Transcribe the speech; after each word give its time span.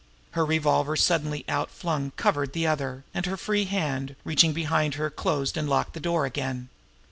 Her 0.31 0.43
revolver, 0.43 0.95
suddenly 0.95 1.45
outflung, 1.47 2.09
covered 2.17 2.53
the 2.53 2.65
other; 2.65 3.03
and 3.13 3.27
her 3.27 3.37
free 3.37 3.65
hand, 3.65 4.15
reaching 4.23 4.51
behind 4.51 4.95
her, 4.95 5.11
closed 5.11 5.57
and 5.57 5.69
locked 5.69 5.93
the 5.93 5.99
door 5.99 6.25
again. 6.25 6.69